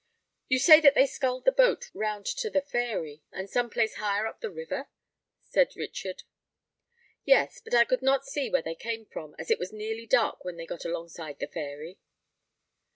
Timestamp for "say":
0.57-0.81